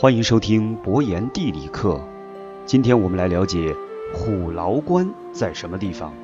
[0.00, 2.00] 欢迎收听博言地理课。
[2.64, 3.74] 今天我们来了解
[4.14, 6.14] 虎牢关在什么地方。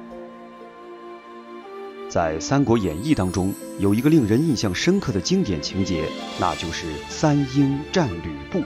[2.08, 8.62] 在《三国演义》当中，有一个令人印象深刻的经典情节，那就是三英战吕布。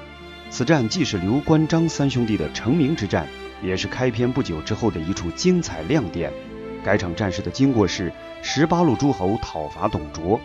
[0.51, 3.27] 此战既是刘关张三兄弟的成名之战，
[3.63, 6.31] 也是开篇不久之后的一处精彩亮点。
[6.85, 8.13] 该场战事的经过是：
[8.43, 10.39] 十八路诸侯讨伐董卓，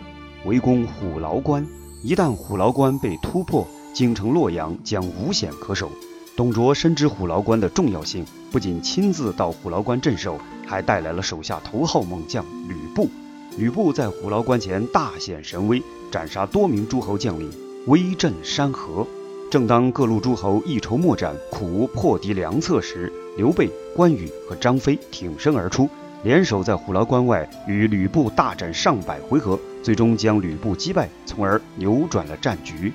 [0.46, 1.66] 围攻虎牢关。
[2.02, 5.88] 一旦虎牢关被突破，京城洛阳将无险可守。
[6.36, 10.36] 董卓深知虎牢关的重要性，不仅亲自到虎牢关镇守，
[10.66, 13.08] 还带来了手下头号猛将吕布。
[13.56, 15.80] 吕布在虎牢关前大显神威，
[16.10, 17.48] 斩杀多名诸侯将领，
[17.86, 19.06] 威震山河。
[19.48, 25.88] 正当各路诸侯一筹莫展，苦无破敌良策时，刘备、关羽和张飞挺身而出，
[26.24, 32.92] 联手在虎牢关外与吕布大战上百回合，最终将吕布击败，从而扭转了战局。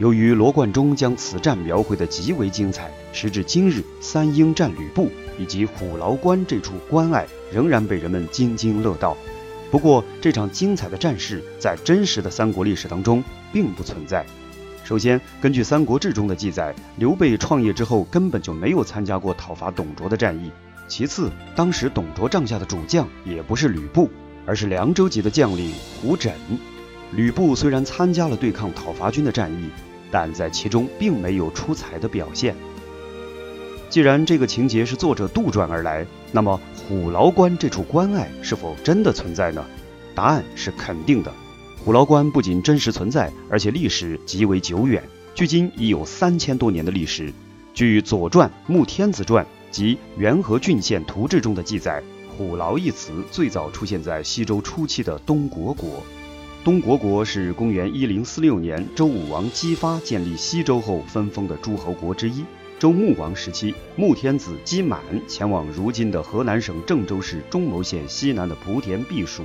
[0.00, 9.14] 由于罗贯中将此战描绘得极为精彩，时至今日，三英战吕布以及虎牢关这处关隘仍然被人们津津乐道。
[9.70, 14.24] 不过，这场精彩的战事在真实的三国历史当中并不存在。
[14.84, 20.50] 首先，根据《三国志》中的记载，刘备创业之后根本就没有参加过讨伐董卓的战役。
[20.88, 24.08] 其次，当时董卓帐下的主将也不是吕布，
[24.46, 26.30] 而是凉州籍的将领胡轸。
[27.12, 29.68] 吕布虽然参加了对抗讨伐军的战役，
[30.10, 32.54] 但在其中并没有出彩的表现。
[33.88, 39.64] 既然这个情节是作者杜撰而来，那么虎牢关这处关隘是否真的存在呢？
[40.14, 41.32] 答案是肯定的。
[41.84, 45.02] 虎牢关不仅真实存在，而且历史极为久远，
[45.34, 47.32] 距今已有三千多年的历史。
[47.72, 52.02] 据《左传·穆天子传》及《元和郡县图志》中的记载，
[52.36, 56.02] 虎牢一词最早出现在西周初期的东国国。
[56.62, 62.44] 东国国是公元一零四六年周武王姬发建立西周后分封的诸侯国之一。
[62.78, 69.42] 周穆王时期，穆天子姬满前往如今的河南省郑州市中牟县西南的莆田避暑，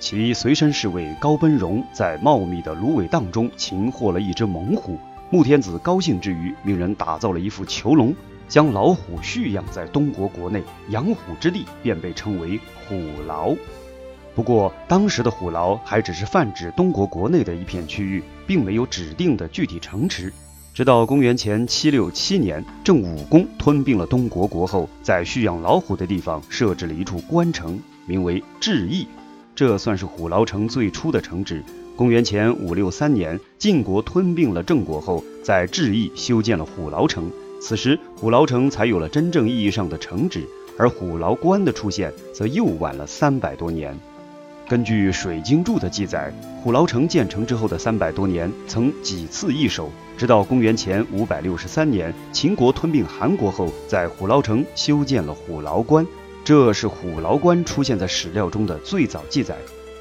[0.00, 4.98] 其随身侍卫高奔荣在茂密的芦苇荡中擒获了一只猛虎。
[5.30, 8.12] 穆天子高兴之余，命人打造了一副囚笼，
[8.48, 12.58] 将老虎蓄养在东国国内，养虎之地便被称为
[12.88, 12.96] 虎
[13.28, 13.54] 牢。
[14.40, 20.32] 不过，当时的虎牢还只是泛指东国国内的一片区域，并没有指定的具体城池。
[20.72, 29.06] 直到公元前七六七年，郑武公吞并了东国国后，在蓄养老虎的地方设置了一处关城，名为郅邑，
[29.54, 31.62] 这算是虎牢城最初的城址。
[31.94, 37.30] 公元前五六三年，晋国吞并了郑国后，在郅邑修建了虎牢城，
[37.60, 40.48] 此时虎牢城才有了真正意义上的城址，
[40.78, 43.94] 而虎牢关的出现则又晚了三百多年。
[44.70, 46.32] 根据《水经注》的记载，
[46.62, 56.06] 虎牢城建成之后的三百多年，曾几次易手，直到公元前五百六十三年，秦国吞并韩国后，在虎牢城修建了虎牢关。
[56.44, 59.56] 这是虎牢关出现在史料中的最早记载。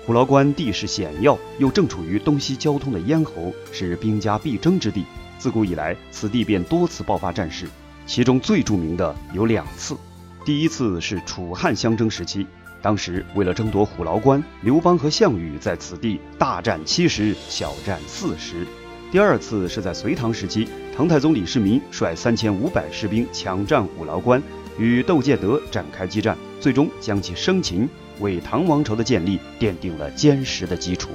[0.05, 5.03] 虎牢关地势险要，又正处于东西交通的咽喉，是兵家必争之地。
[5.39, 7.67] 自古以来，此地便多次爆发战事，
[8.05, 9.97] 其中最著名的有两次。
[10.45, 12.45] 第一次是楚汉相争时期。
[12.81, 18.65] 当时为了争夺虎牢关，刘邦和项羽在此地大战七十，小战四十。
[19.11, 24.41] 第二次是在隋唐时期，唐太宗李世民率三千五百士兵抢占虎牢关，
[24.77, 31.09] 与窦建德展开激战，最终将其生擒，为唐王朝的建立奠定了坚实的基础。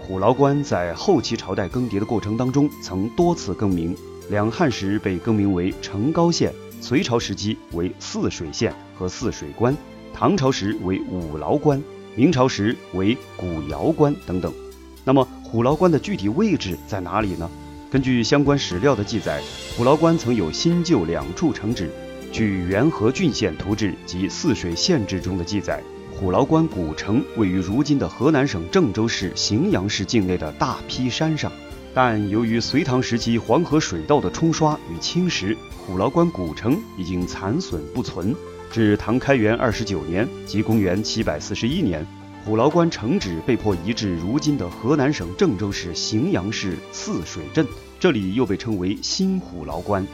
[0.00, 3.96] 虎牢关在后期朝代更迭的过程当中，曾多次更名，
[4.28, 9.74] 两汉时被更名为成高县，隋朝时期为泗水县和泗水关。
[10.16, 11.82] 唐朝时为五牢关，
[12.14, 14.54] 明朝时为古窑关等等。
[15.02, 17.50] 那么虎牢关的具体位置在哪里呢？
[17.90, 19.42] 根据相关史料的记载，
[19.76, 21.90] 虎牢关曾有新旧两处城址。
[22.30, 25.82] 据《元和郡县图志》及《泗水县志》中的记载，
[26.12, 31.50] 虎牢关古城位于如今的河南省郑州市荥阳市境内的大劈山上。
[31.92, 38.34] 但由于隋唐时期黄河水道的冲刷与侵蚀，虎牢关古城已经残损不存。
[38.74, 42.04] 至唐开元二十九年，即公元七百四十一年，
[42.44, 47.64] 虎牢关城址被迫移至如今的河南省郑州市荥阳市泗水镇，
[48.00, 50.04] 这里又被称为新虎牢关。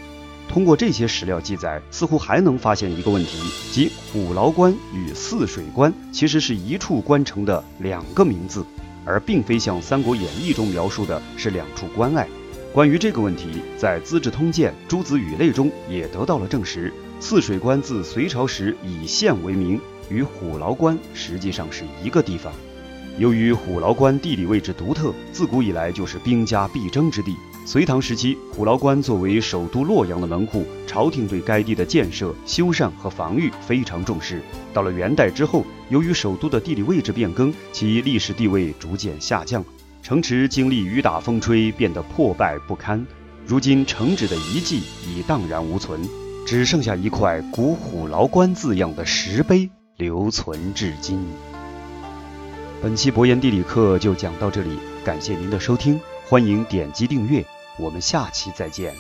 [0.47, 3.39] 通过这些史料记载，似乎还能发现一个问题，
[3.73, 8.63] 即虎牢关与泗水关其实是一处关城的两个名字，
[9.07, 12.29] 而并非像《三国演义》中描述的是两处关隘。
[12.75, 16.93] 关于这个问题，在《资治通鉴·诸子语类》中也得到了证实。
[17.21, 19.79] 泗水关自隋朝时以县为名，
[20.09, 22.51] 与虎牢关实际上是一个地方。
[23.19, 27.37] 由于虎牢关地理位置独特，自古以来就是兵家必争之地。
[27.67, 34.41] 隋唐时期，虎牢关作为首都洛阳的门户，朝廷对该地的建设、修缮和防御非常重视。
[34.73, 39.63] 到了元代之后，由于首都的地理位置变更，其历史地位逐渐下降，
[40.03, 43.07] 城池经历雨打风吹，变得破败不堪。
[43.47, 46.01] 如今，城址的遗迹已荡然无存，
[46.51, 51.25] 只剩下一块古虎牢关字样的石碑留存至今。
[52.83, 56.01] 本期博言地理课就讲到这里，感谢您的收听。
[56.29, 57.47] 欢迎点击订阅，
[57.79, 58.93] 我们下期再见。